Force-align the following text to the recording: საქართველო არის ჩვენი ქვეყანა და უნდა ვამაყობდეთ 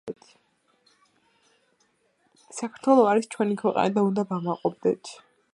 საქართველო 2.61 3.07
არის 3.13 3.33
ჩვენი 3.37 3.61
ქვეყანა 3.63 3.97
და 3.99 4.07
უნდა 4.11 4.29
ვამაყობდეთ 4.33 5.17